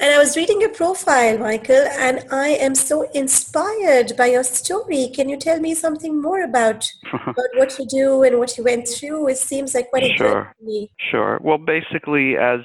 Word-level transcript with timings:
And 0.00 0.14
I 0.14 0.18
was 0.18 0.34
reading 0.34 0.60
your 0.60 0.70
profile, 0.70 1.36
Michael, 1.36 1.86
and 1.98 2.24
I 2.32 2.48
am 2.48 2.74
so 2.74 3.02
inspired 3.12 4.16
by 4.16 4.26
your 4.28 4.42
story. 4.42 5.12
Can 5.14 5.28
you 5.28 5.36
tell 5.36 5.60
me 5.60 5.74
something 5.74 6.20
more 6.20 6.42
about, 6.42 6.90
about 7.12 7.52
what 7.56 7.78
you 7.78 7.86
do 7.86 8.22
and 8.22 8.38
what 8.38 8.56
you 8.56 8.64
went 8.64 8.88
through? 8.88 9.28
It 9.28 9.36
seems 9.36 9.74
like 9.74 9.90
quite 9.90 10.16
sure. 10.16 10.54
to 10.58 10.64
me. 10.64 10.90
Sure. 11.10 11.38
Well, 11.42 11.58
basically, 11.58 12.36
as 12.38 12.60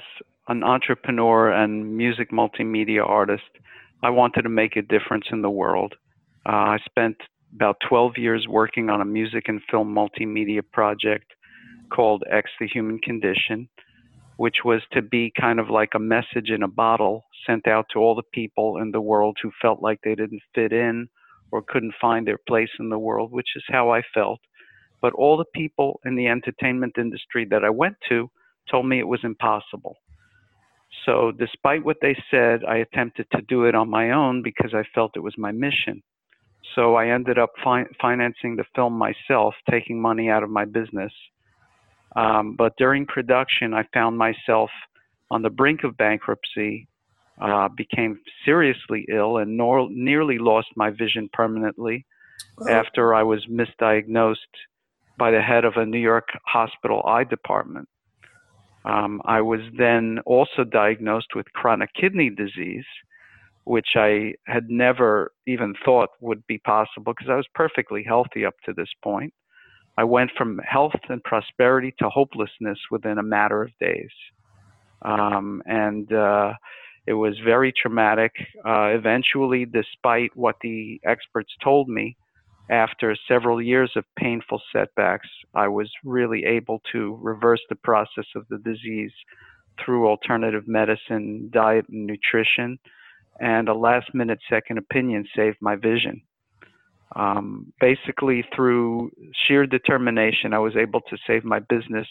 an 0.48 0.64
entrepreneur 0.64 1.50
and 1.52 1.96
music 1.96 2.30
multimedia 2.30 3.06
artist, 3.06 3.50
I 4.02 4.10
wanted 4.10 4.42
to 4.42 4.48
make 4.48 4.76
a 4.76 4.82
difference 4.82 5.26
in 5.30 5.42
the 5.42 5.50
world. 5.50 5.94
Uh, 6.46 6.52
I 6.52 6.78
spent 6.86 7.16
about 7.54 7.76
12 7.86 8.12
years 8.16 8.46
working 8.48 8.88
on 8.88 9.02
a 9.02 9.04
music 9.04 9.44
and 9.48 9.60
film 9.70 9.94
multimedia 9.94 10.62
project 10.72 11.32
called 11.92 12.24
X 12.30 12.50
the 12.58 12.66
Human 12.66 12.98
Condition, 12.98 13.68
which 14.36 14.56
was 14.64 14.80
to 14.92 15.02
be 15.02 15.32
kind 15.38 15.60
of 15.60 15.68
like 15.68 15.90
a 15.94 15.98
message 15.98 16.48
in 16.48 16.62
a 16.62 16.68
bottle 16.68 17.24
sent 17.46 17.66
out 17.66 17.86
to 17.92 17.98
all 17.98 18.14
the 18.14 18.22
people 18.32 18.78
in 18.78 18.90
the 18.90 19.00
world 19.00 19.36
who 19.42 19.50
felt 19.60 19.82
like 19.82 19.98
they 20.02 20.14
didn't 20.14 20.42
fit 20.54 20.72
in 20.72 21.08
or 21.50 21.62
couldn't 21.62 21.94
find 22.00 22.26
their 22.26 22.38
place 22.48 22.70
in 22.78 22.88
the 22.88 22.98
world, 22.98 23.32
which 23.32 23.48
is 23.56 23.64
how 23.68 23.90
I 23.90 24.02
felt. 24.14 24.40
But 25.02 25.12
all 25.12 25.36
the 25.36 25.44
people 25.54 26.00
in 26.06 26.16
the 26.16 26.26
entertainment 26.26 26.94
industry 26.98 27.46
that 27.50 27.64
I 27.64 27.70
went 27.70 27.96
to 28.08 28.30
told 28.70 28.86
me 28.86 28.98
it 28.98 29.08
was 29.08 29.20
impossible. 29.24 29.96
So, 31.04 31.32
despite 31.32 31.84
what 31.84 31.98
they 32.00 32.16
said, 32.30 32.64
I 32.64 32.78
attempted 32.78 33.26
to 33.32 33.42
do 33.42 33.64
it 33.64 33.74
on 33.74 33.88
my 33.88 34.10
own 34.10 34.42
because 34.42 34.72
I 34.74 34.82
felt 34.94 35.16
it 35.16 35.20
was 35.20 35.36
my 35.38 35.52
mission. 35.52 36.02
So, 36.74 36.96
I 36.96 37.08
ended 37.08 37.38
up 37.38 37.50
fi- 37.62 37.86
financing 38.00 38.56
the 38.56 38.64
film 38.74 38.94
myself, 38.94 39.54
taking 39.70 40.00
money 40.00 40.28
out 40.28 40.42
of 40.42 40.50
my 40.50 40.64
business. 40.64 41.12
Um, 42.16 42.56
but 42.56 42.74
during 42.76 43.06
production, 43.06 43.74
I 43.74 43.84
found 43.94 44.18
myself 44.18 44.70
on 45.30 45.42
the 45.42 45.50
brink 45.50 45.84
of 45.84 45.96
bankruptcy, 45.96 46.88
uh, 47.40 47.68
became 47.68 48.20
seriously 48.44 49.06
ill, 49.10 49.38
and 49.38 49.56
nor- 49.56 49.88
nearly 49.90 50.38
lost 50.38 50.68
my 50.76 50.90
vision 50.90 51.28
permanently 51.32 52.06
after 52.68 53.14
I 53.14 53.22
was 53.22 53.46
misdiagnosed 53.46 54.36
by 55.16 55.30
the 55.30 55.40
head 55.40 55.64
of 55.64 55.74
a 55.76 55.86
New 55.86 55.98
York 55.98 56.28
hospital 56.46 57.02
eye 57.06 57.24
department. 57.24 57.88
Um, 58.88 59.20
I 59.26 59.42
was 59.42 59.60
then 59.76 60.18
also 60.24 60.64
diagnosed 60.64 61.34
with 61.34 61.52
chronic 61.52 61.90
kidney 61.94 62.30
disease, 62.30 62.86
which 63.64 63.88
I 63.96 64.32
had 64.46 64.70
never 64.70 65.32
even 65.46 65.74
thought 65.84 66.08
would 66.20 66.44
be 66.46 66.58
possible 66.58 67.12
because 67.12 67.28
I 67.28 67.36
was 67.36 67.46
perfectly 67.54 68.02
healthy 68.02 68.46
up 68.46 68.54
to 68.64 68.72
this 68.72 68.88
point. 69.02 69.34
I 69.98 70.04
went 70.04 70.30
from 70.38 70.58
health 70.58 70.98
and 71.10 71.22
prosperity 71.22 71.94
to 71.98 72.08
hopelessness 72.08 72.78
within 72.90 73.18
a 73.18 73.22
matter 73.22 73.62
of 73.62 73.70
days. 73.78 74.10
Um, 75.02 75.62
and 75.66 76.10
uh, 76.10 76.54
it 77.06 77.12
was 77.12 77.38
very 77.44 77.72
traumatic. 77.72 78.32
Uh, 78.64 78.86
eventually, 78.94 79.66
despite 79.66 80.34
what 80.34 80.56
the 80.62 80.98
experts 81.04 81.52
told 81.62 81.88
me, 81.88 82.16
after 82.70 83.16
several 83.26 83.62
years 83.62 83.92
of 83.96 84.04
painful 84.16 84.60
setbacks, 84.72 85.28
I 85.54 85.68
was 85.68 85.90
really 86.04 86.44
able 86.44 86.80
to 86.92 87.18
reverse 87.22 87.60
the 87.68 87.76
process 87.76 88.26
of 88.36 88.46
the 88.48 88.58
disease 88.58 89.12
through 89.82 90.08
alternative 90.08 90.66
medicine, 90.66 91.48
diet, 91.52 91.86
and 91.88 92.06
nutrition. 92.06 92.78
And 93.40 93.68
a 93.68 93.74
last 93.74 94.12
minute 94.14 94.40
second 94.50 94.78
opinion 94.78 95.26
saved 95.34 95.58
my 95.60 95.76
vision. 95.76 96.22
Um, 97.16 97.72
basically, 97.80 98.44
through 98.54 99.10
sheer 99.32 99.66
determination, 99.66 100.52
I 100.52 100.58
was 100.58 100.76
able 100.76 101.00
to 101.02 101.16
save 101.26 101.44
my 101.44 101.60
business 101.60 102.06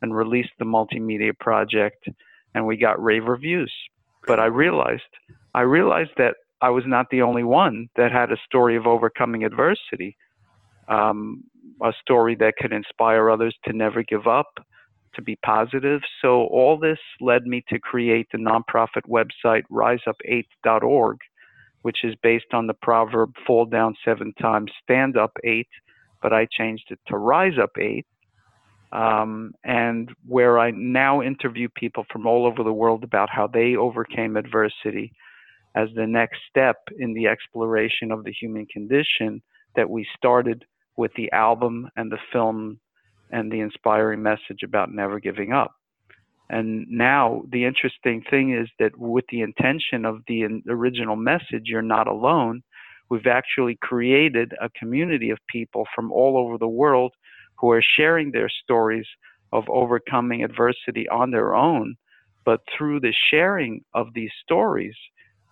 and 0.00 0.14
release 0.14 0.48
the 0.58 0.64
multimedia 0.64 1.38
project, 1.38 2.08
and 2.54 2.66
we 2.66 2.76
got 2.76 3.02
rave 3.02 3.26
reviews. 3.26 3.72
But 4.26 4.40
I 4.40 4.46
realized, 4.46 5.02
I 5.54 5.60
realized 5.60 6.10
that 6.16 6.36
I 6.62 6.70
was 6.70 6.84
not 6.86 7.10
the 7.10 7.22
only 7.22 7.42
one 7.42 7.88
that 7.96 8.12
had 8.12 8.30
a 8.30 8.36
story 8.46 8.76
of 8.76 8.86
overcoming 8.86 9.44
adversity, 9.44 10.16
um, 10.86 11.42
a 11.82 11.92
story 12.00 12.36
that 12.36 12.54
could 12.56 12.72
inspire 12.72 13.28
others 13.28 13.56
to 13.64 13.72
never 13.72 14.04
give 14.04 14.28
up, 14.28 14.46
to 15.14 15.22
be 15.22 15.36
positive. 15.44 16.02
So 16.22 16.44
all 16.46 16.78
this 16.78 17.00
led 17.20 17.46
me 17.48 17.64
to 17.68 17.80
create 17.80 18.28
the 18.30 18.38
nonprofit 18.38 19.02
website 19.08 19.64
riseup8.org, 19.72 21.16
which 21.82 22.04
is 22.04 22.14
based 22.22 22.54
on 22.54 22.68
the 22.68 22.74
proverb 22.74 23.34
fall 23.44 23.66
down 23.66 23.96
seven 24.04 24.32
times, 24.40 24.70
stand 24.84 25.16
up 25.16 25.32
eight, 25.42 25.68
but 26.22 26.32
I 26.32 26.46
changed 26.46 26.84
it 26.90 27.00
to 27.08 27.18
rise 27.18 27.58
up 27.60 27.72
eight. 27.76 28.06
Um, 28.92 29.54
and 29.64 30.10
where 30.28 30.58
I 30.58 30.70
now 30.70 31.22
interview 31.22 31.68
people 31.74 32.04
from 32.12 32.26
all 32.26 32.46
over 32.46 32.62
the 32.62 32.72
world 32.74 33.02
about 33.02 33.30
how 33.30 33.46
they 33.48 33.74
overcame 33.74 34.36
adversity 34.36 35.12
as 35.74 35.88
the 35.94 36.06
next 36.06 36.38
step 36.48 36.76
in 36.98 37.14
the 37.14 37.26
exploration 37.26 38.12
of 38.12 38.24
the 38.24 38.32
human 38.32 38.66
condition 38.66 39.42
that 39.74 39.88
we 39.88 40.06
started 40.16 40.64
with 40.96 41.12
the 41.14 41.30
album 41.32 41.88
and 41.96 42.12
the 42.12 42.18
film 42.32 42.78
and 43.30 43.50
the 43.50 43.60
inspiring 43.60 44.22
message 44.22 44.62
about 44.62 44.92
never 44.92 45.18
giving 45.18 45.52
up. 45.52 45.74
And 46.50 46.86
now 46.90 47.42
the 47.50 47.64
interesting 47.64 48.22
thing 48.28 48.52
is 48.52 48.68
that 48.78 48.98
with 48.98 49.24
the 49.30 49.40
intention 49.40 50.04
of 50.04 50.20
the 50.28 50.44
original 50.68 51.16
message, 51.16 51.64
you're 51.64 51.80
not 51.80 52.08
alone, 52.08 52.62
we've 53.08 53.26
actually 53.26 53.76
created 53.80 54.52
a 54.60 54.68
community 54.70 55.30
of 55.30 55.38
people 55.46 55.86
from 55.94 56.12
all 56.12 56.36
over 56.36 56.58
the 56.58 56.68
world 56.68 57.14
who 57.56 57.70
are 57.70 57.80
sharing 57.82 58.32
their 58.32 58.50
stories 58.50 59.06
of 59.52 59.64
overcoming 59.70 60.44
adversity 60.44 61.08
on 61.08 61.30
their 61.30 61.54
own. 61.54 61.96
But 62.44 62.60
through 62.76 63.00
the 63.00 63.14
sharing 63.30 63.84
of 63.94 64.12
these 64.12 64.32
stories, 64.42 64.96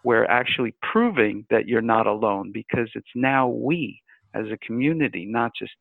we're 0.05 0.25
actually 0.25 0.75
proving 0.83 1.47
that 1.51 1.67
you're 1.67 1.83
not 1.83 2.07
alone 2.07 2.53
because 2.53 2.89
it's 2.95 3.07
now 3.15 3.49
we 3.49 4.01
as 4.35 4.47
a 4.53 4.57
community, 4.59 5.27
not 5.27 5.53
just 5.59 5.75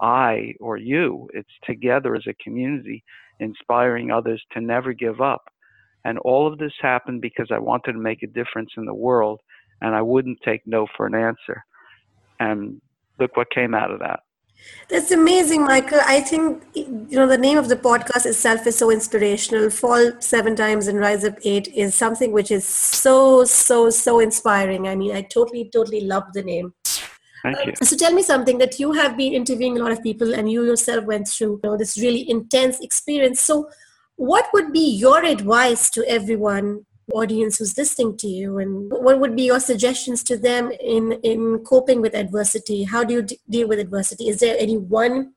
I 0.00 0.54
or 0.60 0.76
you. 0.76 1.28
It's 1.32 1.48
together 1.64 2.14
as 2.14 2.26
a 2.26 2.34
community, 2.42 3.04
inspiring 3.40 4.10
others 4.10 4.42
to 4.52 4.60
never 4.60 4.92
give 4.92 5.20
up. 5.20 5.44
And 6.04 6.18
all 6.18 6.50
of 6.50 6.58
this 6.58 6.72
happened 6.80 7.20
because 7.20 7.48
I 7.50 7.58
wanted 7.58 7.92
to 7.92 7.98
make 7.98 8.22
a 8.22 8.26
difference 8.26 8.70
in 8.76 8.84
the 8.84 8.94
world 8.94 9.40
and 9.80 9.94
I 9.94 10.02
wouldn't 10.02 10.40
take 10.44 10.66
no 10.66 10.86
for 10.96 11.06
an 11.06 11.14
answer. 11.14 11.64
And 12.40 12.80
look 13.18 13.36
what 13.36 13.50
came 13.50 13.74
out 13.74 13.90
of 13.90 14.00
that. 14.00 14.20
That's 14.88 15.10
amazing, 15.10 15.64
Michael. 15.64 16.00
I 16.06 16.20
think 16.20 16.64
you 16.74 17.16
know 17.16 17.26
the 17.26 17.38
name 17.38 17.56
of 17.56 17.68
the 17.68 17.76
podcast 17.76 18.26
itself 18.26 18.66
is 18.66 18.76
so 18.76 18.90
inspirational. 18.90 19.70
Fall 19.70 20.12
seven 20.20 20.54
times 20.54 20.86
and 20.86 20.98
rise 20.98 21.24
up 21.24 21.36
eight 21.44 21.68
is 21.68 21.94
something 21.94 22.32
which 22.32 22.50
is 22.50 22.66
so 22.66 23.44
so 23.44 23.90
so 23.90 24.20
inspiring. 24.20 24.88
I 24.88 24.96
mean, 24.96 25.14
I 25.14 25.22
totally 25.22 25.70
totally 25.72 26.02
love 26.02 26.24
the 26.34 26.42
name. 26.42 26.74
Thank 27.42 27.66
you. 27.66 27.72
Uh, 27.72 27.84
so 27.84 27.96
tell 27.96 28.12
me 28.12 28.22
something 28.22 28.58
that 28.58 28.78
you 28.78 28.92
have 28.92 29.16
been 29.16 29.32
interviewing 29.32 29.78
a 29.78 29.82
lot 29.82 29.92
of 29.92 30.02
people 30.02 30.34
and 30.34 30.50
you 30.50 30.64
yourself 30.64 31.04
went 31.04 31.26
through 31.26 31.60
you 31.62 31.70
know, 31.70 31.76
this 31.76 31.98
really 31.98 32.28
intense 32.30 32.78
experience. 32.80 33.40
So, 33.40 33.68
what 34.16 34.48
would 34.52 34.72
be 34.72 34.90
your 34.94 35.24
advice 35.24 35.90
to 35.90 36.04
everyone 36.08 36.86
audience 37.12 37.58
who's 37.58 37.76
listening 37.76 38.16
to 38.18 38.28
you 38.28 38.58
and 38.58 38.90
what 38.90 39.18
would 39.18 39.34
be 39.36 39.44
your 39.44 39.60
suggestions 39.60 40.22
to 40.24 40.36
them 40.36 40.70
in 40.80 41.12
in 41.22 41.58
coping 41.64 42.00
with 42.00 42.14
adversity? 42.14 42.84
How 42.84 43.04
do 43.04 43.14
you 43.14 43.22
d- 43.22 43.38
deal 43.48 43.68
with 43.68 43.78
adversity? 43.78 44.28
Is 44.28 44.40
there 44.40 44.56
any 44.58 44.76
one 44.76 45.34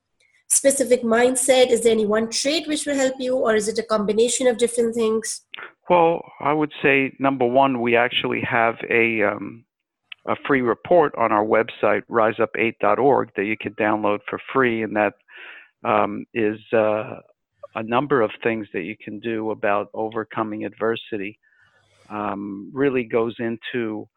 specific 0.48 1.02
mindset? 1.02 1.72
Is 1.72 1.82
there 1.82 1.92
any 1.92 2.06
one 2.06 2.30
trait 2.30 2.68
which 2.68 2.86
will 2.86 2.96
help 2.96 3.16
you 3.20 3.36
or 3.36 3.56
is 3.56 3.68
it 3.68 3.80
a 3.80 3.84
combination 3.84 4.48
of 4.48 4.58
different 4.58 4.96
things? 4.96 5.42
Well 5.90 6.22
i 6.40 6.54
would 6.54 6.74
say 6.82 7.14
number 7.20 7.46
one 7.46 7.82
we 7.82 7.96
actually 7.96 8.42
have 8.42 8.76
a 8.90 9.24
um, 9.24 9.66
a 10.28 10.36
free 10.48 10.62
report 10.62 11.14
on 11.16 11.32
our 11.32 11.46
website 11.46 12.02
riseup8.org 12.10 13.30
that 13.36 13.46
you 13.46 13.58
can 13.58 13.74
download 13.74 14.20
for 14.28 14.40
free 14.52 14.82
and 14.82 14.96
that 14.96 15.14
um, 15.84 16.26
is 16.34 16.60
uh, 16.74 17.20
a 17.76 17.84
number 17.84 18.22
of 18.22 18.32
things 18.42 18.68
that 18.74 18.82
you 18.82 18.96
can 18.98 19.20
do 19.20 19.52
about 19.52 19.90
overcoming 19.94 20.66
adversity 20.66 21.38
um, 22.10 22.72
really 22.74 23.04
goes 23.04 23.36
into 23.40 24.08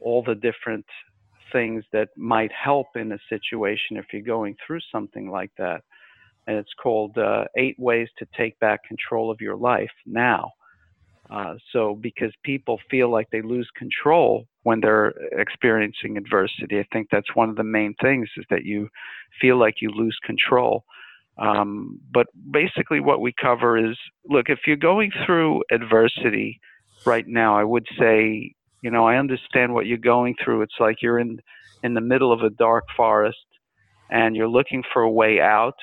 all 0.00 0.22
the 0.22 0.34
different 0.34 0.86
things 1.52 1.84
that 1.92 2.08
might 2.16 2.52
help 2.52 2.88
in 2.96 3.12
a 3.12 3.18
situation 3.28 3.96
if 3.96 4.06
you're 4.12 4.22
going 4.22 4.54
through 4.66 4.80
something 4.92 5.30
like 5.30 5.50
that. 5.58 5.82
And 6.46 6.56
it's 6.56 6.72
called 6.82 7.16
uh, 7.18 7.44
Eight 7.56 7.78
Ways 7.78 8.08
to 8.18 8.26
Take 8.36 8.58
Back 8.58 8.80
Control 8.84 9.30
of 9.30 9.40
Your 9.40 9.56
Life 9.56 9.90
Now. 10.06 10.52
Uh, 11.30 11.54
so, 11.72 11.94
because 12.00 12.32
people 12.42 12.78
feel 12.90 13.10
like 13.10 13.28
they 13.30 13.42
lose 13.42 13.68
control 13.76 14.46
when 14.62 14.80
they're 14.80 15.12
experiencing 15.32 16.16
adversity, 16.16 16.78
I 16.78 16.86
think 16.90 17.08
that's 17.12 17.34
one 17.34 17.50
of 17.50 17.56
the 17.56 17.64
main 17.64 17.94
things 18.00 18.28
is 18.38 18.46
that 18.48 18.64
you 18.64 18.88
feel 19.38 19.58
like 19.58 19.76
you 19.82 19.90
lose 19.90 20.18
control. 20.24 20.84
Um, 21.36 22.00
but 22.12 22.28
basically, 22.50 23.00
what 23.00 23.20
we 23.20 23.32
cover 23.40 23.76
is 23.76 23.96
look, 24.24 24.48
if 24.48 24.60
you're 24.66 24.76
going 24.76 25.10
through 25.26 25.62
adversity, 25.70 26.60
right 27.06 27.26
now, 27.26 27.58
I 27.58 27.64
would 27.64 27.86
say, 27.98 28.54
you 28.82 28.90
know, 28.90 29.06
I 29.06 29.16
understand 29.16 29.74
what 29.74 29.86
you're 29.86 29.98
going 29.98 30.34
through. 30.42 30.62
It's 30.62 30.74
like 30.80 31.02
you're 31.02 31.18
in 31.18 31.38
in 31.82 31.94
the 31.94 32.00
middle 32.00 32.32
of 32.32 32.42
a 32.42 32.50
dark 32.50 32.84
forest 32.96 33.38
and 34.10 34.34
you're 34.34 34.48
looking 34.48 34.82
for 34.92 35.02
a 35.02 35.10
way 35.10 35.40
out 35.40 35.76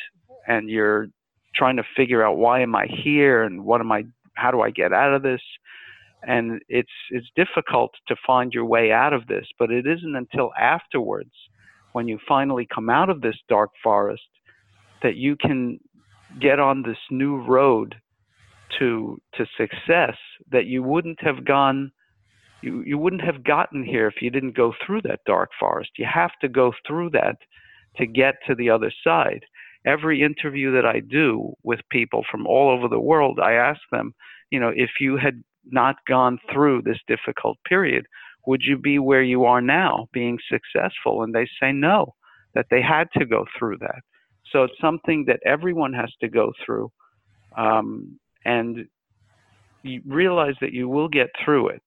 and 0.48 0.70
you're 0.70 1.08
trying 1.56 1.78
to 1.78 1.84
figure 1.96 2.24
out 2.24 2.38
why 2.38 2.62
am 2.62 2.76
I 2.76 2.88
here 2.88 3.44
and 3.44 3.64
what 3.64 3.82
am 3.82 3.92
I 3.92 4.04
how 4.36 4.52
do 4.52 4.62
I 4.62 4.72
get 4.72 4.92
out 4.94 5.14
of 5.14 5.24
this? 5.24 5.42
And 6.24 6.62
it's 6.68 6.90
it's 7.12 7.28
difficult 7.36 7.92
to 8.08 8.16
find 8.26 8.54
your 8.54 8.66
way 8.66 8.92
out 8.92 9.14
of 9.14 9.28
this, 9.28 9.46
but 9.58 9.72
it 9.72 9.86
isn't 9.88 10.16
until 10.16 10.52
afterwards 10.60 11.32
when 11.94 12.08
you 12.08 12.20
finally 12.28 12.68
come 12.74 12.90
out 12.90 13.10
of 13.10 13.22
this 13.22 13.38
dark 13.48 13.72
forest 13.84 14.24
that 15.02 15.16
you 15.16 15.36
can 15.38 15.80
get 16.42 16.60
on 16.60 16.84
this 16.84 16.98
new 17.10 17.38
road 17.46 17.96
to 18.80 19.22
to 19.36 19.46
success 19.58 20.18
that 20.56 20.66
you 20.66 20.82
wouldn't 20.82 21.22
have 21.22 21.46
gone 21.46 21.92
you, 22.62 22.82
you 22.86 22.98
wouldn't 22.98 23.22
have 23.22 23.44
gotten 23.44 23.84
here 23.84 24.08
if 24.08 24.22
you 24.22 24.32
didn't 24.32 24.56
go 24.56 24.74
through 24.86 25.02
that 25.04 25.20
dark 25.26 25.52
forest. 25.60 25.92
You 25.98 26.08
have 26.12 26.32
to 26.42 26.50
go 26.50 26.74
through 26.88 27.12
that 27.12 27.36
to 27.98 28.08
get 28.08 28.36
to 28.48 28.56
the 28.56 28.70
other 28.70 28.92
side. 29.04 29.44
Every 29.86 30.24
interview 30.24 30.72
that 30.74 30.86
I 30.86 31.00
do 31.00 31.54
with 31.64 31.80
people 31.92 32.24
from 32.30 32.48
all 32.48 32.72
over 32.72 32.88
the 32.88 33.00
world, 33.00 33.40
I 33.40 33.54
ask 33.54 33.80
them, 33.92 34.16
you 34.50 34.60
know, 34.60 34.72
if 34.76 34.90
you 35.00 35.18
had 35.18 35.44
not 35.66 35.98
gone 36.08 36.40
through 36.52 36.82
this 36.82 36.98
difficult 37.08 37.58
period, 37.68 38.06
would 38.48 38.64
you 38.64 38.78
be 38.78 38.98
where 38.98 39.24
you 39.24 39.46
are 39.46 39.62
now, 39.62 40.08
being 40.12 40.40
successful? 40.50 41.22
And 41.22 41.36
they 41.36 41.48
say 41.62 41.72
no, 41.72 42.16
that 42.56 42.68
they 42.72 42.82
had 42.82 43.08
to 43.18 43.26
go 43.26 43.46
through 43.58 43.78
that. 43.80 44.02
So 44.52 44.64
it's 44.64 44.80
something 44.82 45.26
that 45.26 45.40
everyone 45.46 45.94
has 45.94 46.12
to 46.22 46.28
go 46.28 46.52
through. 46.66 46.92
Um, 47.58 48.20
and 48.44 48.88
you 49.86 50.02
realize 50.06 50.56
that 50.62 50.74
you 50.74 50.90
will 50.90 51.08
get 51.08 51.28
through 51.44 51.70
it. 51.70 51.82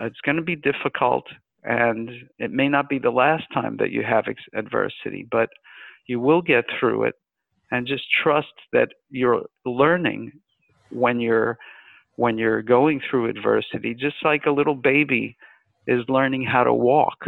It's 0.00 0.20
going 0.24 0.36
to 0.36 0.42
be 0.42 0.56
difficult, 0.56 1.24
and 1.62 2.10
it 2.38 2.50
may 2.50 2.68
not 2.68 2.88
be 2.88 2.98
the 2.98 3.10
last 3.10 3.44
time 3.52 3.76
that 3.78 3.92
you 3.92 4.02
have 4.02 4.24
ex- 4.28 4.42
adversity, 4.54 5.26
but 5.30 5.48
you 6.06 6.18
will 6.20 6.42
get 6.42 6.64
through 6.78 7.04
it. 7.04 7.14
And 7.70 7.86
just 7.86 8.04
trust 8.22 8.52
that 8.72 8.88
you're 9.10 9.46
learning 9.64 10.32
when 10.90 11.20
you're 11.20 11.56
when 12.16 12.36
you're 12.36 12.62
going 12.62 13.00
through 13.08 13.30
adversity, 13.30 13.94
just 13.94 14.16
like 14.22 14.44
a 14.44 14.50
little 14.50 14.74
baby 14.74 15.36
is 15.86 16.04
learning 16.08 16.44
how 16.44 16.62
to 16.64 16.74
walk. 16.74 17.24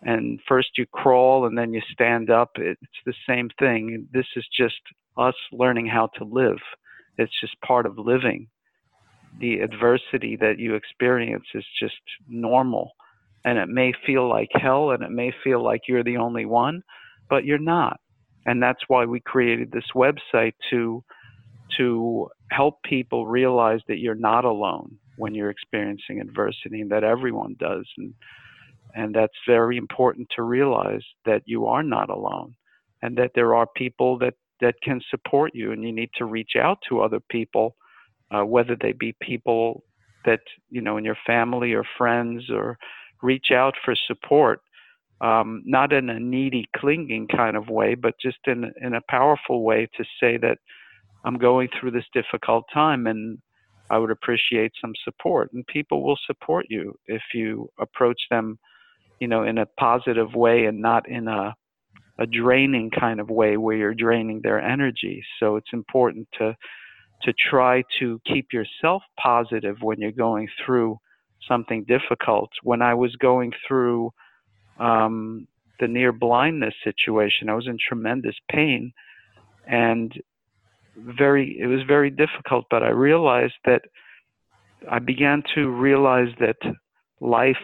And 0.00 0.40
first 0.48 0.70
you 0.78 0.86
crawl 0.86 1.46
and 1.46 1.56
then 1.56 1.74
you 1.74 1.82
stand 1.92 2.30
up. 2.30 2.52
It's 2.56 2.80
the 3.04 3.14
same 3.28 3.50
thing. 3.58 4.08
This 4.12 4.26
is 4.34 4.46
just 4.56 4.80
us 5.18 5.34
learning 5.52 5.86
how 5.86 6.08
to 6.18 6.24
live. 6.24 6.58
It's 7.18 7.38
just 7.40 7.60
part 7.60 7.84
of 7.84 7.98
living. 7.98 8.48
The 9.40 9.60
adversity 9.60 10.36
that 10.36 10.58
you 10.58 10.74
experience 10.74 11.44
is 11.54 11.64
just 11.80 12.00
normal. 12.28 12.92
And 13.44 13.58
it 13.58 13.68
may 13.68 13.92
feel 14.06 14.28
like 14.28 14.48
hell 14.54 14.90
and 14.90 15.02
it 15.02 15.10
may 15.10 15.32
feel 15.42 15.62
like 15.62 15.82
you're 15.88 16.04
the 16.04 16.18
only 16.18 16.46
one, 16.46 16.82
but 17.28 17.44
you're 17.44 17.58
not. 17.58 17.98
And 18.46 18.62
that's 18.62 18.82
why 18.88 19.04
we 19.04 19.20
created 19.20 19.72
this 19.72 19.90
website 19.94 20.54
to 20.70 21.02
to 21.78 22.28
help 22.50 22.82
people 22.82 23.26
realize 23.26 23.80
that 23.88 23.98
you're 23.98 24.14
not 24.14 24.44
alone 24.44 24.98
when 25.16 25.34
you're 25.34 25.48
experiencing 25.48 26.20
adversity 26.20 26.82
and 26.82 26.90
that 26.90 27.02
everyone 27.02 27.56
does 27.58 27.86
and 27.96 28.12
and 28.94 29.14
that's 29.14 29.32
very 29.46 29.78
important 29.78 30.28
to 30.36 30.42
realize 30.42 31.02
that 31.24 31.42
you 31.46 31.66
are 31.66 31.82
not 31.82 32.10
alone 32.10 32.54
and 33.00 33.16
that 33.16 33.30
there 33.34 33.54
are 33.54 33.66
people 33.74 34.18
that 34.18 34.34
that 34.62 34.76
can 34.82 35.00
support 35.10 35.50
you, 35.54 35.72
and 35.72 35.82
you 35.82 35.92
need 35.92 36.10
to 36.16 36.24
reach 36.24 36.52
out 36.58 36.78
to 36.88 37.00
other 37.00 37.20
people, 37.28 37.76
uh, 38.32 38.44
whether 38.44 38.76
they 38.80 38.92
be 38.92 39.14
people 39.20 39.84
that 40.24 40.40
you 40.70 40.80
know 40.80 40.96
in 40.96 41.04
your 41.04 41.18
family 41.26 41.72
or 41.72 41.84
friends, 41.98 42.50
or 42.50 42.78
reach 43.22 43.48
out 43.52 43.74
for 43.84 43.94
support. 44.06 44.60
Um, 45.20 45.62
not 45.64 45.92
in 45.92 46.10
a 46.10 46.18
needy, 46.18 46.66
clinging 46.76 47.28
kind 47.28 47.56
of 47.56 47.68
way, 47.68 47.94
but 47.94 48.14
just 48.20 48.38
in 48.46 48.72
in 48.80 48.94
a 48.94 49.02
powerful 49.10 49.64
way 49.64 49.88
to 49.96 50.04
say 50.20 50.36
that 50.38 50.58
I'm 51.24 51.38
going 51.38 51.68
through 51.78 51.92
this 51.92 52.06
difficult 52.12 52.64
time, 52.72 53.06
and 53.06 53.38
I 53.90 53.98
would 53.98 54.10
appreciate 54.10 54.72
some 54.80 54.94
support. 55.04 55.50
And 55.52 55.66
people 55.68 56.02
will 56.04 56.18
support 56.26 56.66
you 56.70 56.94
if 57.06 57.22
you 57.34 57.68
approach 57.80 58.20
them, 58.30 58.58
you 59.20 59.28
know, 59.28 59.44
in 59.44 59.58
a 59.58 59.66
positive 59.78 60.34
way 60.34 60.66
and 60.66 60.80
not 60.80 61.08
in 61.08 61.28
a 61.28 61.54
a 62.20 62.26
draining 62.26 62.90
kind 62.90 63.20
of 63.20 63.30
way 63.30 63.56
where 63.56 63.76
you're 63.76 63.94
draining 63.94 64.40
their 64.42 64.60
energy. 64.60 65.22
So 65.40 65.56
it's 65.56 65.72
important 65.72 66.28
to 66.38 66.54
to 67.22 67.32
try 67.32 67.82
to 67.98 68.20
keep 68.26 68.52
yourself 68.52 69.02
positive 69.18 69.76
when 69.80 70.00
you're 70.00 70.12
going 70.12 70.48
through 70.64 70.98
something 71.48 71.84
difficult. 71.84 72.50
When 72.62 72.82
I 72.82 72.94
was 72.94 73.14
going 73.16 73.52
through 73.66 74.12
um, 74.78 75.46
the 75.80 75.88
near 75.88 76.12
blindness 76.12 76.74
situation, 76.84 77.48
I 77.48 77.54
was 77.54 77.66
in 77.66 77.78
tremendous 77.78 78.36
pain, 78.50 78.92
and 79.66 80.12
very 80.96 81.58
it 81.58 81.66
was 81.66 81.82
very 81.86 82.10
difficult. 82.10 82.66
But 82.70 82.82
I 82.82 82.90
realized 82.90 83.54
that 83.64 83.82
I 84.90 84.98
began 84.98 85.42
to 85.54 85.68
realize 85.68 86.28
that 86.40 86.56
life 87.20 87.56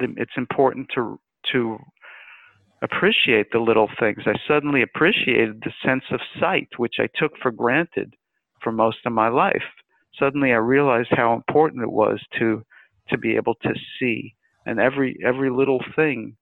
it's 0.00 0.36
important 0.36 0.88
to 0.94 1.18
to 1.52 1.78
appreciate 2.82 3.50
the 3.52 3.58
little 3.58 3.88
things. 3.98 4.22
I 4.26 4.34
suddenly 4.46 4.82
appreciated 4.82 5.62
the 5.62 5.72
sense 5.84 6.04
of 6.10 6.20
sight, 6.38 6.68
which 6.76 6.96
I 6.98 7.08
took 7.14 7.32
for 7.40 7.50
granted 7.50 8.14
for 8.64 8.72
most 8.72 8.98
of 9.06 9.12
my 9.12 9.28
life. 9.28 9.62
Suddenly 10.18 10.52
I 10.52 10.56
realized 10.56 11.10
how 11.12 11.34
important 11.34 11.82
it 11.82 11.92
was 11.92 12.20
to 12.38 12.64
to 13.10 13.18
be 13.18 13.36
able 13.36 13.54
to 13.56 13.74
see 13.98 14.34
and 14.64 14.80
every 14.80 15.18
every 15.22 15.50
little 15.50 15.84
thing 15.94 16.36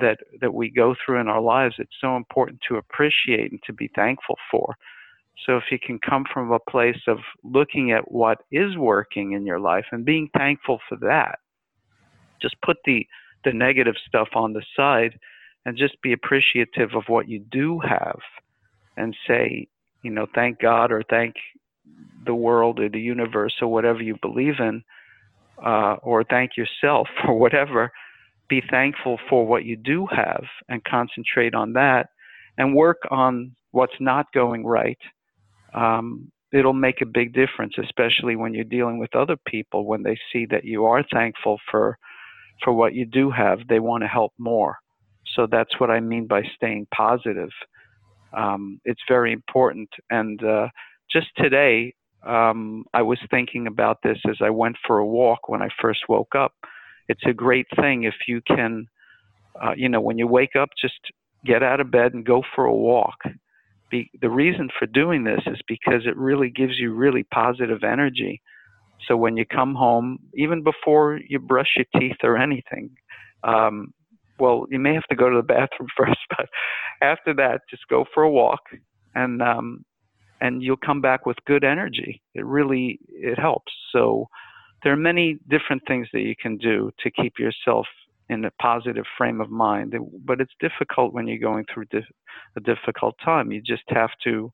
that 0.00 0.18
that 0.40 0.52
we 0.52 0.68
go 0.68 0.94
through 0.94 1.20
in 1.20 1.28
our 1.28 1.40
lives 1.40 1.76
it's 1.78 2.00
so 2.00 2.16
important 2.16 2.58
to 2.68 2.76
appreciate 2.76 3.52
and 3.52 3.62
to 3.64 3.72
be 3.72 3.88
thankful 3.94 4.36
for. 4.50 4.74
So 5.46 5.56
if 5.56 5.64
you 5.70 5.78
can 5.78 5.98
come 5.98 6.24
from 6.32 6.52
a 6.52 6.58
place 6.58 7.00
of 7.06 7.18
looking 7.42 7.92
at 7.92 8.10
what 8.10 8.42
is 8.50 8.76
working 8.76 9.32
in 9.32 9.46
your 9.46 9.60
life 9.60 9.86
and 9.92 10.04
being 10.04 10.28
thankful 10.36 10.80
for 10.88 10.96
that, 10.96 11.38
just 12.40 12.60
put 12.62 12.78
the 12.84 13.06
the 13.44 13.52
negative 13.52 13.96
stuff 14.06 14.28
on 14.34 14.52
the 14.52 14.62
side 14.76 15.18
and 15.64 15.76
just 15.76 16.00
be 16.02 16.12
appreciative 16.12 16.94
of 16.94 17.04
what 17.08 17.28
you 17.28 17.38
do 17.38 17.78
have 17.80 18.20
and 18.96 19.16
say, 19.26 19.68
you 20.02 20.10
know, 20.10 20.26
thank 20.34 20.60
God 20.60 20.92
or 20.92 21.02
thank 21.10 21.34
the 22.26 22.34
world 22.34 22.80
or 22.80 22.88
the 22.90 23.00
universe 23.00 23.54
or 23.62 23.68
whatever 23.68 24.02
you 24.02 24.16
believe 24.22 24.60
in, 24.60 24.82
uh, 25.64 25.96
or 26.02 26.24
thank 26.24 26.56
yourself 26.56 27.08
or 27.28 27.38
whatever. 27.38 27.92
Be 28.48 28.62
thankful 28.70 29.18
for 29.30 29.46
what 29.46 29.64
you 29.64 29.76
do 29.76 30.06
have 30.08 30.44
and 30.68 30.84
concentrate 30.84 31.54
on 31.54 31.74
that. 31.74 32.08
and 32.58 32.74
work 32.76 32.98
on 33.10 33.54
what's 33.72 34.00
not 34.00 34.26
going 34.34 34.66
right, 34.66 34.98
um, 35.74 36.30
it'll 36.52 36.72
make 36.74 37.00
a 37.02 37.06
big 37.06 37.34
difference, 37.34 37.74
especially 37.78 38.36
when 38.36 38.54
you're 38.54 38.64
dealing 38.64 38.98
with 38.98 39.14
other 39.16 39.36
people. 39.46 39.86
When 39.86 40.02
they 40.02 40.18
see 40.32 40.46
that 40.50 40.64
you 40.64 40.86
are 40.86 41.04
thankful 41.12 41.58
for 41.70 41.98
for 42.64 42.72
what 42.72 42.94
you 42.94 43.06
do 43.06 43.30
have, 43.30 43.60
they 43.68 43.80
want 43.80 44.02
to 44.04 44.08
help 44.08 44.32
more. 44.38 44.78
So 45.36 45.46
that's 45.50 45.80
what 45.80 45.90
I 45.90 46.00
mean 46.00 46.26
by 46.26 46.42
staying 46.56 46.88
positive. 46.94 47.50
Um, 48.36 48.80
it's 48.84 49.02
very 49.08 49.32
important. 49.32 49.88
And 50.10 50.42
uh, 50.44 50.68
just 51.10 51.28
today, 51.36 51.94
um, 52.26 52.84
I 52.94 53.02
was 53.02 53.18
thinking 53.30 53.66
about 53.66 53.98
this 54.02 54.18
as 54.28 54.36
I 54.40 54.50
went 54.50 54.76
for 54.86 54.98
a 54.98 55.06
walk 55.06 55.48
when 55.48 55.62
I 55.62 55.68
first 55.80 56.00
woke 56.08 56.34
up. 56.34 56.54
It's 57.08 57.22
a 57.26 57.32
great 57.32 57.66
thing 57.76 58.04
if 58.04 58.14
you 58.28 58.40
can, 58.46 58.86
uh, 59.62 59.72
you 59.76 59.88
know, 59.88 60.00
when 60.00 60.18
you 60.18 60.26
wake 60.26 60.56
up, 60.56 60.70
just 60.80 60.94
get 61.44 61.62
out 61.62 61.80
of 61.80 61.90
bed 61.90 62.14
and 62.14 62.24
go 62.24 62.42
for 62.54 62.64
a 62.64 62.74
walk. 62.74 63.16
Be, 63.90 64.10
the 64.20 64.30
reason 64.30 64.68
for 64.78 64.86
doing 64.86 65.24
this 65.24 65.40
is 65.46 65.58
because 65.66 66.06
it 66.06 66.16
really 66.16 66.48
gives 66.48 66.78
you 66.78 66.94
really 66.94 67.24
positive 67.24 67.82
energy. 67.82 68.40
So 69.08 69.16
when 69.16 69.36
you 69.36 69.44
come 69.44 69.74
home, 69.74 70.18
even 70.34 70.62
before 70.62 71.20
you 71.28 71.40
brush 71.40 71.76
your 71.76 71.86
teeth 72.00 72.18
or 72.22 72.38
anything, 72.38 72.90
um, 73.42 73.92
well, 74.42 74.66
you 74.70 74.80
may 74.80 74.92
have 74.92 75.06
to 75.10 75.14
go 75.16 75.30
to 75.30 75.36
the 75.36 75.42
bathroom 75.56 75.88
first, 75.96 76.18
but 76.36 76.48
after 77.00 77.32
that, 77.34 77.60
just 77.70 77.86
go 77.88 78.04
for 78.12 78.24
a 78.24 78.30
walk, 78.30 78.62
and 79.14 79.40
um, 79.40 79.84
and 80.40 80.62
you'll 80.62 80.84
come 80.88 81.00
back 81.00 81.24
with 81.24 81.36
good 81.46 81.62
energy. 81.62 82.20
It 82.34 82.44
really 82.44 82.98
it 83.08 83.38
helps. 83.38 83.72
So 83.92 84.26
there 84.82 84.92
are 84.92 85.08
many 85.12 85.38
different 85.48 85.82
things 85.86 86.08
that 86.12 86.22
you 86.22 86.34
can 86.34 86.56
do 86.56 86.90
to 87.04 87.10
keep 87.10 87.34
yourself 87.38 87.86
in 88.28 88.44
a 88.44 88.50
positive 88.60 89.04
frame 89.16 89.40
of 89.40 89.50
mind. 89.50 89.94
But 90.24 90.40
it's 90.40 90.52
difficult 90.58 91.12
when 91.14 91.28
you're 91.28 91.38
going 91.50 91.64
through 91.72 91.86
a 92.56 92.60
difficult 92.60 93.14
time. 93.24 93.52
You 93.52 93.62
just 93.62 93.84
have 93.88 94.10
to 94.24 94.52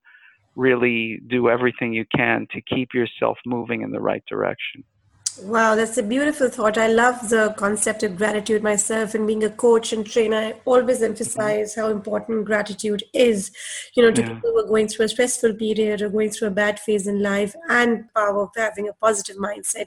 really 0.54 1.20
do 1.28 1.48
everything 1.48 1.94
you 1.94 2.04
can 2.14 2.46
to 2.50 2.60
keep 2.60 2.92
yourself 2.92 3.38
moving 3.46 3.82
in 3.82 3.92
the 3.92 4.00
right 4.00 4.24
direction. 4.28 4.84
Wow, 5.42 5.76
that's 5.76 5.96
a 5.98 6.02
beautiful 6.02 6.48
thought. 6.48 6.76
I 6.76 6.88
love 6.88 7.28
the 7.28 7.54
concept 7.56 8.02
of 8.02 8.16
gratitude 8.16 8.62
myself 8.62 9.14
and 9.14 9.26
being 9.26 9.44
a 9.44 9.50
coach 9.50 9.92
and 9.92 10.04
trainer. 10.04 10.36
I 10.36 10.54
always 10.64 11.02
emphasize 11.02 11.74
how 11.74 11.88
important 11.88 12.44
gratitude 12.44 13.04
is, 13.14 13.52
you 13.94 14.02
know, 14.02 14.10
to 14.10 14.20
yeah. 14.20 14.34
people 14.34 14.50
who 14.50 14.58
are 14.58 14.66
going 14.66 14.88
through 14.88 15.06
a 15.06 15.08
stressful 15.08 15.54
period 15.54 16.02
or 16.02 16.08
going 16.08 16.30
through 16.30 16.48
a 16.48 16.52
bad 16.52 16.80
phase 16.80 17.06
in 17.06 17.22
life 17.22 17.54
and 17.68 18.12
power 18.14 18.42
of 18.42 18.50
having 18.56 18.88
a 18.88 18.92
positive 18.94 19.36
mindset. 19.36 19.86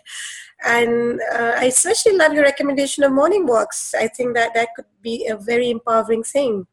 And 0.66 1.20
uh, 1.34 1.54
I 1.58 1.66
especially 1.66 2.16
love 2.16 2.34
your 2.34 2.44
recommendation 2.44 3.04
of 3.04 3.12
morning 3.12 3.46
walks. 3.46 3.94
I 3.94 4.08
think 4.08 4.36
that 4.36 4.54
that 4.54 4.70
could 4.76 4.86
be 5.02 5.28
a 5.28 5.36
very 5.36 5.70
empowering 5.70 6.24
thing. 6.24 6.68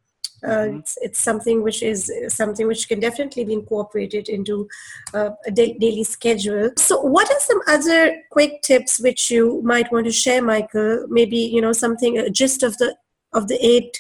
Uh, 0.45 0.49
mm-hmm. 0.49 0.79
it's, 0.79 0.99
it's, 1.01 1.19
something 1.19 1.65
which 1.65 1.83
is 1.83 2.13
something 2.29 2.69
which 2.69 2.89
can 2.89 3.01
definitely 3.01 3.45
be 3.45 3.53
incorporated 3.53 4.29
into 4.29 4.69
uh, 5.13 5.31
a 5.47 5.51
da- 5.51 5.77
daily 5.79 6.05
schedule 6.05 6.71
so 6.77 7.01
what 7.01 7.29
are 7.29 7.41
some 7.41 7.61
other 7.67 8.23
quick 8.31 8.63
tips 8.63 9.01
which 9.01 9.33
you 9.33 9.61
might 9.65 9.91
want 9.91 10.07
to 10.07 10.13
share 10.13 10.41
michael 10.41 11.05
maybe 11.09 11.37
you 11.37 11.61
know 11.61 11.73
something 11.73 12.19
a 12.19 12.31
gist 12.31 12.63
of 12.63 12.79
the 12.79 12.95
of 13.33 13.49
the 13.49 13.59
eight 13.67 13.99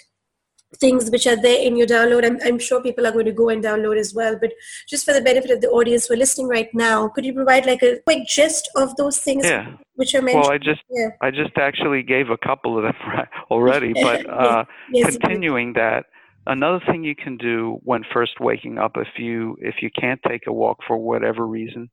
things 0.77 1.11
which 1.11 1.27
are 1.27 1.41
there 1.41 1.61
in 1.61 1.77
your 1.77 1.87
download 1.87 2.25
I'm, 2.25 2.39
I'm 2.45 2.59
sure 2.59 2.83
people 2.83 3.07
are 3.07 3.13
going 3.13 3.25
to 3.25 3.33
go 3.33 3.49
and 3.49 3.65
download 3.65 3.99
as 3.99 4.15
well 4.15 4.37
but 4.39 4.53
just 4.89 5.05
for 5.05 5.15
the 5.15 5.21
benefit 5.21 5.51
of 5.51 5.61
the 5.61 5.69
audience 5.69 6.07
who 6.07 6.15
are 6.15 6.19
listening 6.19 6.47
right 6.47 6.69
now 6.75 7.09
could 7.09 7.25
you 7.25 7.33
provide 7.33 7.65
like 7.65 7.83
a 7.83 7.99
quick 8.07 8.27
gist 8.27 8.69
of 8.77 8.95
those 8.97 9.19
things 9.19 9.47
yeah. 9.47 9.73
which 9.95 10.15
are 10.15 10.21
mentioned 10.21 10.43
well 10.43 10.53
i 10.53 10.59
just 10.59 10.83
yeah. 10.91 11.09
i 11.23 11.31
just 11.31 11.57
actually 11.57 12.03
gave 12.03 12.29
a 12.29 12.37
couple 12.37 12.77
of 12.77 12.85
them 12.85 12.95
already 13.51 13.95
but 13.95 14.29
uh, 14.31 14.65
yes, 14.93 15.17
continuing 15.17 15.73
that 15.73 16.05
Another 16.49 16.81
thing 16.87 17.05
you 17.05 17.15
can 17.15 17.37
do 17.37 17.79
when 17.85 18.03
first 18.13 18.41
waking 18.41 18.79
up, 18.79 18.93
if 18.97 19.19
you 19.19 19.59
if 19.61 19.77
you 19.83 19.91
can't 19.91 20.21
take 20.27 20.47
a 20.47 20.53
walk 20.53 20.79
for 20.87 20.97
whatever 20.97 21.47
reason, 21.47 21.91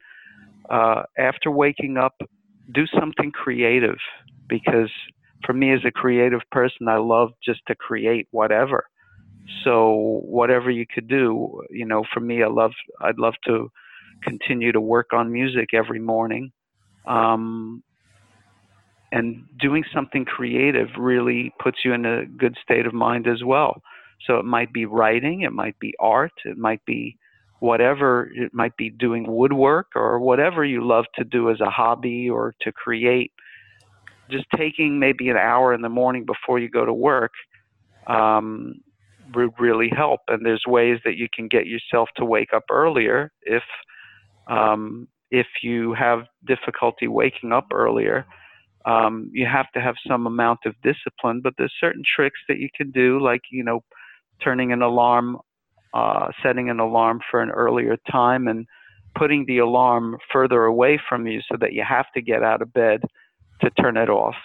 uh, 0.70 1.04
after 1.18 1.52
waking 1.52 1.98
up, 1.98 2.14
do 2.74 2.86
something 2.98 3.34
creative 3.34 3.98
because 4.48 4.90
for 5.46 5.52
me 5.52 5.74
as 5.74 5.82
a 5.86 5.92
creative 5.92 6.40
person, 6.54 6.88
I 6.88 6.98
love 6.98 7.32
just 7.44 7.60
to 7.68 7.76
create 7.76 8.30
whatever. 8.32 8.86
So 9.66 10.22
whatever 10.24 10.72
you 10.72 10.86
could 10.88 11.10
do, 11.10 11.62
you 11.70 11.86
know, 11.86 12.06
for 12.14 12.22
me, 12.22 12.42
I 12.42 12.48
love 12.48 12.72
I'd 13.02 13.20
love 13.20 13.36
to 13.48 13.70
continue 14.24 14.72
to 14.72 14.80
work 14.80 15.08
on 15.12 15.34
music 15.34 15.74
every 15.74 16.00
morning. 16.00 16.54
Um, 17.06 17.84
and 19.12 19.44
doing 19.60 19.84
something 19.94 20.26
creative 20.26 20.88
really 20.98 21.54
puts 21.62 21.80
you 21.84 21.94
in 21.94 22.06
a 22.06 22.26
good 22.26 22.56
state 22.64 22.86
of 22.86 22.94
mind 22.94 23.28
as 23.28 23.44
well. 23.44 23.82
So 24.26 24.38
it 24.38 24.46
might 24.46 24.74
be 24.74 24.86
writing, 24.86 25.42
it 25.42 25.54
might 25.54 25.78
be 25.80 25.94
art, 26.00 26.34
it 26.46 26.58
might 26.58 26.84
be 26.86 27.18
whatever, 27.60 28.30
it 28.34 28.54
might 28.54 28.76
be 28.78 28.90
doing 28.90 29.26
woodwork 29.28 29.88
or 29.96 30.20
whatever 30.20 30.66
you 30.66 30.86
love 30.86 31.06
to 31.16 31.24
do 31.24 31.50
as 31.50 31.62
a 31.62 31.70
hobby 31.70 32.30
or 32.30 32.54
to 32.62 32.72
create. 32.72 33.32
Just 34.30 34.46
taking 34.56 35.00
maybe 35.00 35.30
an 35.30 35.38
hour 35.38 35.74
in 35.74 35.82
the 35.82 35.90
morning 35.90 36.26
before 36.26 36.60
you 36.60 36.70
go 36.70 36.86
to 36.86 36.94
work 36.94 37.32
um, 38.08 38.82
would 39.34 39.52
really 39.60 39.90
help. 39.96 40.22
And 40.28 40.46
there's 40.46 40.64
ways 40.68 41.00
that 41.06 41.16
you 41.16 41.28
can 41.34 41.48
get 41.48 41.68
yourself 41.68 42.10
to 42.18 42.26
wake 42.26 42.54
up 42.54 42.64
earlier 42.72 43.32
if 43.44 43.64
um, 44.48 45.08
if 45.32 45.48
you 45.64 45.94
have 45.94 46.26
difficulty 46.46 47.08
waking 47.08 47.52
up 47.52 47.68
earlier. 47.74 48.26
Um, 48.86 49.32
you 49.34 49.48
have 49.48 49.72
to 49.74 49.82
have 49.82 49.96
some 50.08 50.28
amount 50.28 50.60
of 50.68 50.76
discipline, 50.84 51.42
but 51.44 51.54
there's 51.58 51.74
certain 51.80 52.04
tricks 52.06 52.40
that 52.48 52.60
you 52.60 52.70
can 52.76 52.92
do, 52.92 53.20
like 53.20 53.42
you 53.52 53.64
know, 53.64 53.82
turning 54.44 54.72
an 54.72 54.82
alarm, 54.82 55.38
uh, 55.94 56.30
setting 56.44 56.70
an 56.70 56.80
alarm 56.80 57.22
for 57.30 57.42
an 57.42 57.50
earlier 57.50 57.98
time, 58.12 58.48
and 58.48 58.66
putting 59.16 59.46
the 59.46 59.60
alarm 59.60 60.18
further 60.32 60.66
away 60.66 61.00
from 61.10 61.26
you 61.28 61.42
so 61.50 61.58
that 61.60 61.74
you 61.74 61.84
have 61.88 62.06
to 62.14 62.22
get 62.22 62.44
out 62.44 62.62
of 62.62 62.74
bed 62.74 63.02
to 63.62 63.70
turn 63.72 63.98
it 63.98 64.10
off. 64.10 64.36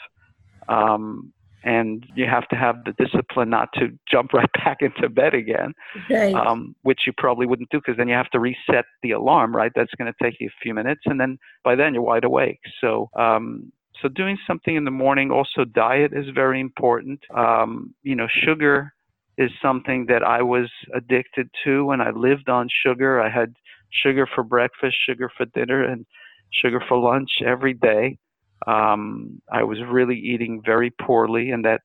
Um, 0.69 1.33
and 1.63 2.07
you 2.15 2.25
have 2.25 2.49
to 2.49 2.57
have 2.57 2.85
the 2.85 2.93
discipline 2.93 3.51
not 3.51 3.69
to 3.75 3.89
jump 4.11 4.33
right 4.33 4.51
back 4.65 4.79
into 4.81 5.09
bed 5.09 5.35
again, 5.35 5.75
right. 6.09 6.35
um, 6.35 6.75
which 6.83 7.01
you 7.07 7.13
probably 7.17 7.47
wouldn't 7.47 7.69
do 7.71 7.79
because 7.79 7.99
then 7.99 8.09
you 8.09 8.15
have 8.15 8.31
to 8.31 8.41
reset 8.41 8.85
the 9.03 9.11
alarm, 9.11 9.55
right? 9.55 9.73
That's 9.75 9.93
going 9.99 10.13
to 10.13 10.25
take 10.25 10.41
you 10.41 10.49
a 10.49 10.63
few 10.63 10.75
minutes, 10.75 11.03
and 11.05 11.21
then 11.21 11.39
by 11.65 11.75
then 11.75 11.95
you're 11.95 12.03
wide 12.03 12.25
awake. 12.25 12.61
So, 12.81 13.11
um, 13.19 13.73
so 14.01 14.09
doing 14.09 14.39
something 14.47 14.75
in 14.75 14.85
the 14.85 14.91
morning. 14.91 15.31
Also, 15.31 15.65
diet 15.65 16.13
is 16.15 16.27
very 16.35 16.61
important. 16.61 17.21
Um, 17.35 17.95
you 18.03 18.17
know, 18.17 18.29
sugar 18.31 18.95
is 19.41 19.51
something 19.63 20.05
that 20.07 20.23
I 20.23 20.43
was 20.43 20.69
addicted 20.95 21.49
to 21.65 21.87
when 21.87 22.03
I 22.03 22.11
lived 22.11 22.51
on 22.51 22.69
sugar. 22.85 23.23
I 23.23 23.31
had 23.31 23.55
sugar 23.91 24.29
for 24.33 24.45
breakfast, 24.45 24.99
sugar 25.07 25.31
for 25.35 25.47
dinner, 25.47 25.83
and 25.83 26.05
sugar 26.51 26.83
for 26.87 26.99
lunch 26.99 27.31
every 27.45 27.73
day. 27.73 28.19
Um, 28.67 29.41
I 29.51 29.63
was 29.63 29.79
really 29.83 30.19
eating 30.19 30.61
very 30.63 30.91
poorly, 30.91 31.53
and 31.53 31.65
that 31.65 31.81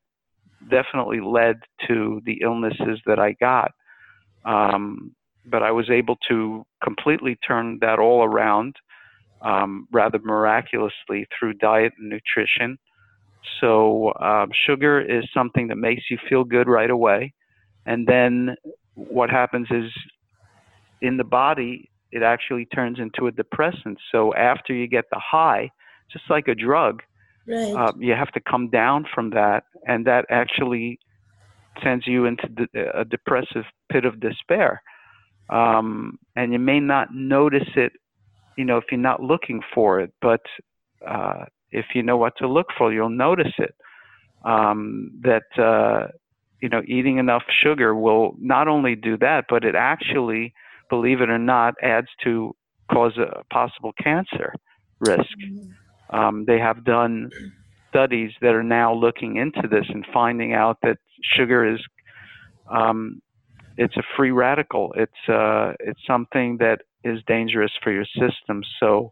definitely 0.70 1.22
led 1.22 1.56
to 1.88 2.22
the 2.26 2.42
illnesses 2.44 3.00
that 3.06 3.20
I 3.20 3.32
got. 3.40 3.72
Um, 4.44 5.16
but 5.46 5.64
I 5.64 5.72
was 5.72 5.90
able 5.90 6.18
to 6.28 6.66
completely 6.84 7.38
turn 7.48 7.78
that 7.80 8.00
all 8.00 8.26
around 8.26 8.76
um, 9.42 9.88
rather 9.94 10.20
miraculously 10.20 11.26
through 11.40 11.54
diet 11.54 11.94
and 11.98 12.10
nutrition. 12.10 12.78
So, 13.62 14.10
uh, 14.10 14.48
sugar 14.66 15.00
is 15.00 15.24
something 15.34 15.68
that 15.68 15.78
makes 15.78 16.04
you 16.10 16.18
feel 16.28 16.44
good 16.44 16.68
right 16.68 16.90
away. 16.90 17.34
And 17.86 18.08
then 18.08 18.56
what 18.96 19.30
happens 19.30 19.68
is 19.72 19.92
in 21.02 21.18
the 21.18 21.24
body, 21.24 21.90
it 22.12 22.24
actually 22.24 22.66
turns 22.66 23.00
into 23.00 23.28
a 23.28 23.32
depressant. 23.32 24.00
So 24.12 24.34
after 24.34 24.74
you 24.74 24.88
get 24.88 25.06
the 25.12 25.20
high, 25.20 25.70
just 26.12 26.26
like 26.30 26.48
a 26.48 26.56
drug, 26.56 27.04
right. 27.48 27.74
uh, 27.74 27.92
you 28.00 28.14
have 28.14 28.32
to 28.32 28.40
come 28.40 28.70
down 28.70 29.06
from 29.14 29.32
that, 29.32 29.66
and 29.88 30.06
that 30.08 30.26
actually 30.30 31.00
sends 31.84 32.08
you 32.08 32.26
into 32.26 32.48
a 32.94 33.04
depressive 33.04 33.66
pit 33.92 34.06
of 34.06 34.20
despair. 34.20 34.82
Um, 35.50 36.18
and 36.36 36.54
you 36.54 36.60
may 36.60 36.80
not 36.80 37.14
notice 37.14 37.68
it, 37.76 37.92
you 38.58 38.66
know, 38.66 38.78
if 38.78 38.86
you're 38.90 39.00
not 39.00 39.22
looking 39.22 39.62
for 39.74 40.00
it, 40.00 40.14
but 40.22 40.42
uh, 41.06 41.46
if 41.72 41.88
you 41.94 42.02
know 42.02 42.18
what 42.18 42.38
to 42.38 42.48
look 42.48 42.68
for, 42.78 42.94
you'll 42.94 43.10
notice 43.10 43.54
it. 43.58 43.76
Um, 44.46 45.12
that 45.22 45.44
uh, 45.58 46.12
you 46.66 46.70
know, 46.70 46.82
eating 46.88 47.20
enough 47.20 47.44
sugar 47.62 47.94
will 47.94 48.34
not 48.40 48.68
only 48.68 48.96
do 48.96 49.18
that, 49.20 49.46
but 49.48 49.64
it 49.64 49.76
actually, 49.76 50.52
believe 50.90 51.22
it 51.22 51.30
or 51.30 51.38
not, 51.38 51.76
adds 51.84 52.08
to 52.24 52.56
cause 52.92 53.16
a 53.20 53.44
possible 53.54 53.94
cancer 54.02 54.52
risk. 55.00 55.38
Mm-hmm. 55.48 56.16
Um, 56.18 56.46
they 56.46 56.58
have 56.58 56.84
done 56.84 57.30
studies 57.90 58.32
that 58.42 58.56
are 58.56 58.64
now 58.64 58.96
looking 58.96 59.36
into 59.36 59.68
this 59.68 59.86
and 59.90 60.04
finding 60.12 60.56
out 60.56 60.80
that 60.82 60.98
sugar 61.22 61.72
is 61.72 61.80
um, 62.72 63.22
it's 63.78 63.96
a 63.96 64.04
free 64.18 64.32
radical. 64.32 64.92
It's 64.98 65.30
uh, 65.30 65.74
it's 65.80 66.02
something 66.08 66.58
that 66.58 66.82
is 67.04 67.20
dangerous 67.28 67.74
for 67.84 67.92
your 67.92 68.06
system. 68.06 68.64
So 68.80 69.12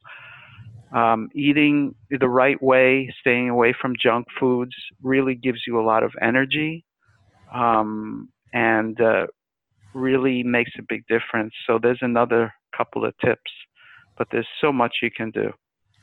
um, 0.91 1.29
eating 1.35 1.93
the 2.09 2.27
right 2.27 2.59
way, 2.63 3.13
staying 3.21 3.49
away 3.49 3.75
from 3.79 3.93
junk 4.01 4.25
foods, 4.39 4.73
really 5.03 5.35
gives 5.35 5.67
you 5.67 5.79
a 5.79 5.85
lot 5.85 6.01
of 6.01 6.13
energy 6.19 6.83
um, 7.53 8.29
and 8.53 8.99
uh, 8.99 9.27
really 9.93 10.43
makes 10.43 10.71
a 10.77 10.83
big 10.87 11.05
difference. 11.07 11.53
So 11.67 11.79
there's 11.81 11.99
another 12.01 12.53
couple 12.75 13.05
of 13.05 13.13
tips, 13.23 13.51
but 14.17 14.27
there's 14.31 14.47
so 14.59 14.71
much 14.71 14.95
you 15.01 15.11
can 15.11 15.31
do. 15.31 15.51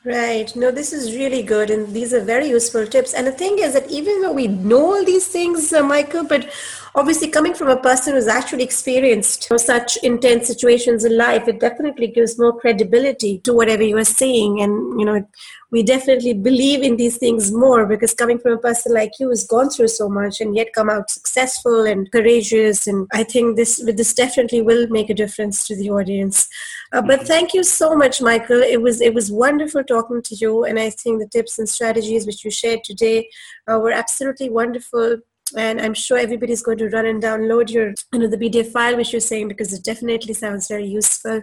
Right. 0.03 0.55
No, 0.57 0.71
this 0.71 0.95
is 0.95 1.15
really 1.15 1.43
good. 1.43 1.69
And 1.69 1.93
these 1.93 2.15
are 2.15 2.25
very 2.25 2.49
useful 2.49 2.87
tips. 2.87 3.13
And 3.13 3.27
the 3.27 3.33
thing 3.33 3.59
is 3.59 3.75
that 3.75 3.91
even 3.91 4.23
though 4.23 4.33
we 4.33 4.49
know 4.49 4.95
all 4.95 5.05
these 5.05 5.29
things, 5.29 5.71
uh, 5.75 5.83
Michael, 5.83 6.25
but 6.25 6.51
obviously 6.95 7.29
coming 7.29 7.55
from 7.55 7.69
a 7.69 7.77
person 7.77 8.15
who's 8.15 8.27
actually 8.27 8.65
experienced 8.65 9.49
you 9.49 9.55
know, 9.55 9.59
such 9.59 9.97
intense 9.99 10.47
situations 10.47 11.05
in 11.05 11.17
life, 11.17 11.47
it 11.49 11.61
definitely 11.61 12.09
gives 12.09 12.39
more 12.39 12.59
credibility 12.59 13.39
to 13.39 13.53
whatever 13.53 13.83
you 13.83 13.97
are 13.99 14.05
saying. 14.05 14.61
And, 14.61 14.99
you 14.99 15.07
know, 15.07 15.27
we 15.71 15.83
definitely 15.83 16.35
believe 16.35 16.83
in 16.83 16.97
these 16.97 17.17
things 17.17 17.53
more 17.53 17.87
because 17.87 18.13
coming 18.13 18.39
from 18.39 18.53
a 18.53 18.59
person 18.59 18.93
like 18.93 19.13
you 19.21 19.29
who's 19.29 19.47
gone 19.47 19.71
through 19.71 19.89
so 19.89 20.09
much 20.09 20.41
and 20.41 20.57
yet 20.57 20.73
come 20.73 20.91
out 20.91 21.11
successful 21.11 21.87
and 21.87 22.11
courageous. 22.11 22.87
And 22.87 23.09
I 23.13 23.23
think 23.23 23.57
this, 23.57 23.83
this 23.85 24.13
definitely 24.13 24.63
will 24.63 24.89
make 24.89 25.11
a 25.11 25.15
difference 25.15 25.67
to 25.69 25.77
the 25.77 25.91
audience. 25.91 26.49
Uh, 26.93 27.03
but 27.03 27.27
thank 27.27 27.55
you 27.55 27.63
so 27.63 27.95
much, 27.95 28.21
Michael. 28.21 28.63
It 28.63 28.83
was 28.83 29.01
it 29.01 29.15
was 29.15 29.31
wonderful 29.31 29.85
talking 29.85 30.23
to 30.23 30.35
you, 30.35 30.65
and 30.65 30.79
I 30.79 30.91
think 30.91 31.21
the 31.21 31.29
tips 31.29 31.59
and 31.59 31.69
strategies 31.69 32.27
which 32.27 32.45
you 32.45 32.51
shared 32.51 32.83
today 32.83 33.29
uh, 33.69 33.79
were 33.79 33.93
absolutely 33.93 34.51
wonderful. 34.51 35.19
And 35.57 35.81
I'm 35.81 35.95
sure 35.95 36.19
everybody's 36.19 36.63
going 36.63 36.79
to 36.79 36.89
run 36.89 37.07
and 37.07 37.23
download 37.23 37.71
your, 37.71 37.95
you 38.13 38.19
know, 38.19 38.27
the 38.29 38.37
PDF 38.37 38.73
file 38.73 38.97
which 38.97 39.13
you're 39.13 39.21
saying 39.21 39.47
because 39.49 39.73
it 39.73 39.85
definitely 39.85 40.35
sounds 40.35 40.67
very 40.69 40.87
useful. 40.87 41.43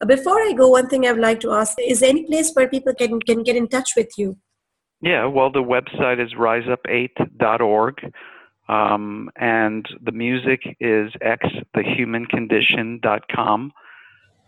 Uh, 0.00 0.06
before 0.06 0.40
I 0.40 0.52
go, 0.52 0.68
one 0.68 0.88
thing 0.88 1.06
I'd 1.06 1.18
like 1.18 1.40
to 1.40 1.52
ask: 1.52 1.76
Is 1.80 2.00
there 2.00 2.10
any 2.10 2.24
place 2.24 2.52
where 2.52 2.68
people 2.68 2.94
can 2.94 3.20
can 3.20 3.42
get 3.42 3.56
in 3.56 3.68
touch 3.68 3.94
with 3.96 4.10
you? 4.16 4.36
Yeah, 5.00 5.26
well, 5.26 5.50
the 5.50 5.62
website 5.62 6.24
is 6.24 6.32
riseup8.org. 6.34 8.12
Um, 8.68 9.30
and 9.36 9.86
the 10.02 10.10
music 10.10 10.60
is 10.80 11.12
xthehumancondition.com 11.22 13.72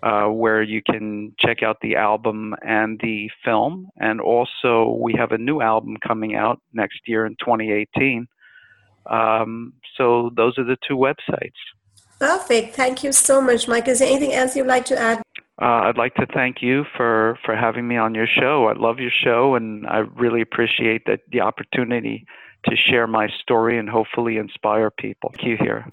uh, 0.02 0.26
where 0.26 0.62
you 0.62 0.82
can 0.82 1.32
check 1.38 1.62
out 1.62 1.76
the 1.82 1.96
album 1.96 2.54
and 2.62 2.98
the 3.02 3.30
film. 3.44 3.88
And 3.98 4.20
also, 4.20 4.96
we 5.00 5.14
have 5.18 5.32
a 5.32 5.38
new 5.38 5.60
album 5.60 5.96
coming 6.06 6.36
out 6.36 6.60
next 6.72 7.00
year 7.06 7.26
in 7.26 7.34
2018. 7.40 8.26
Um, 9.08 9.72
so, 9.96 10.30
those 10.36 10.58
are 10.58 10.64
the 10.64 10.76
two 10.86 10.96
websites. 10.96 11.58
Perfect. 12.18 12.74
Thank 12.74 13.04
you 13.04 13.12
so 13.12 13.40
much, 13.40 13.68
Mike. 13.68 13.86
Is 13.88 14.00
there 14.00 14.08
anything 14.08 14.34
else 14.34 14.56
you'd 14.56 14.66
like 14.66 14.84
to 14.86 14.98
add? 14.98 15.22
Uh, 15.60 15.86
I'd 15.86 15.98
like 15.98 16.14
to 16.14 16.26
thank 16.34 16.62
you 16.62 16.84
for, 16.96 17.38
for 17.44 17.56
having 17.56 17.88
me 17.88 17.96
on 17.96 18.14
your 18.14 18.26
show. 18.26 18.66
I 18.66 18.78
love 18.78 18.98
your 18.98 19.10
show, 19.10 19.54
and 19.56 19.86
I 19.86 19.98
really 19.98 20.40
appreciate 20.40 21.02
that 21.06 21.20
the 21.32 21.40
opportunity 21.40 22.26
to 22.64 22.76
share 22.76 23.06
my 23.06 23.28
story 23.40 23.78
and 23.78 23.88
hopefully 23.88 24.36
inspire 24.36 24.90
people. 24.90 25.32
Thank 25.36 25.46
you 25.46 25.56
Hira. 25.56 25.86